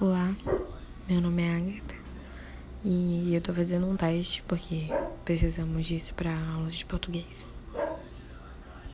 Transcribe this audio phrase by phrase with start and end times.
[0.00, 0.34] Olá,
[1.06, 1.94] meu nome é Agatha
[2.82, 4.86] e eu tô fazendo um teste porque
[5.26, 7.59] precisamos disso para aulas de português.